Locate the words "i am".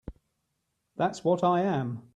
1.43-2.09